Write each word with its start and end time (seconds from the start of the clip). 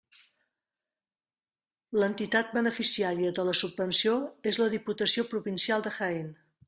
L'entitat 2.03 2.49
beneficiària 2.59 3.35
de 3.41 3.45
la 3.51 3.53
subvenció 3.61 4.15
és 4.53 4.61
la 4.63 4.71
Diputació 4.77 5.27
Provincial 5.35 5.87
de 5.91 5.95
Jaén. 6.01 6.33